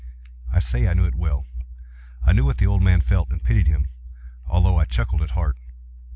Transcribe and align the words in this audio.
I 0.51 0.57
say 0.57 0.87
I 0.87 0.95
knew 0.95 1.05
it 1.05 1.13
well. 1.13 1.45
I 2.25 2.33
knew 2.33 2.43
what 2.43 2.57
the 2.57 2.65
old 2.65 2.81
man 2.81 3.01
felt, 3.01 3.29
and 3.29 3.43
pitied 3.43 3.67
him, 3.67 3.85
although 4.47 4.79
I 4.79 4.85
chuckled 4.85 5.21
at 5.21 5.29
heart. 5.37 5.57